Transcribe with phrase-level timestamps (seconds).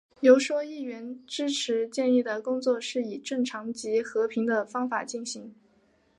[0.21, 5.53] 游说议员支持建议的工作是以正常及和平的方法进行。